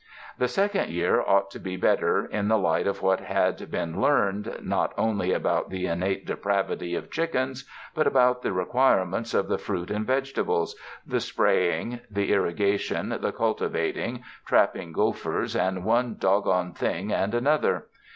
The 0.39 0.47
second 0.47 0.89
year 0.89 1.21
ought 1.21 1.51
to 1.51 1.59
be 1.59 1.75
better, 1.77 2.25
in 2.25 2.47
the 2.47 2.57
light 2.57 2.87
of 2.87 3.03
what 3.03 3.19
had 3.19 3.69
been 3.69 4.01
learned 4.01 4.57
not 4.63 4.93
only 4.97 5.31
about 5.31 5.69
the 5.69 5.85
innate 5.85 6.25
depravity 6.25 6.95
of 6.95 7.11
chickens, 7.11 7.69
but 7.93 8.07
about 8.07 8.41
the 8.41 8.51
requirements 8.51 9.35
of 9.35 9.47
the 9.47 9.59
fruit 9.59 9.91
and 9.91 10.07
vegetables— 10.07 10.75
the 11.05 11.19
spraying, 11.19 11.99
the 12.09 12.33
irrigation, 12.33 13.09
the 13.21 13.31
cultivating, 13.31 14.23
trapping 14.47 14.91
gophers 14.91 15.55
and 15.55 15.85
one 15.85 16.15
doggoned 16.15 16.75
thing 16.75 17.13
and 17.13 17.35
an 17.35 17.45
other. 17.45 17.85